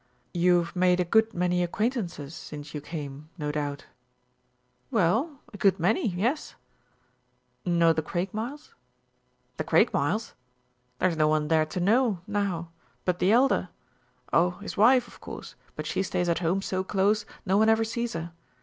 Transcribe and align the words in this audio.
"You've 0.33 0.75
made 0.75 0.99
a 0.99 1.03
good 1.05 1.31
many 1.35 1.61
acquaintances 1.61 2.33
since 2.33 2.73
you 2.73 2.81
came, 2.81 3.29
no 3.37 3.51
doubt?" 3.51 3.85
"Well 4.89 5.41
a 5.53 5.57
good 5.57 5.79
many 5.79 6.07
yes." 6.07 6.55
"Know 7.65 7.93
the 7.93 8.01
Craigmiles?" 8.01 8.73
"The 9.57 9.63
Craigmiles? 9.63 10.33
There's 10.97 11.17
no 11.17 11.27
one 11.27 11.49
there 11.49 11.67
to 11.67 11.79
know 11.79 12.21
now 12.25 12.71
but 13.05 13.19
the 13.19 13.31
Elder. 13.31 13.69
Oh, 14.33 14.57
his 14.63 14.75
wife, 14.75 15.07
of 15.07 15.21
course, 15.21 15.53
but 15.75 15.85
she 15.85 16.01
stays 16.01 16.29
at 16.29 16.39
home 16.39 16.63
so 16.63 16.83
close 16.83 17.23
no 17.45 17.57
one 17.59 17.69
ever 17.69 17.83
sees 17.83 18.13
her. 18.13 18.31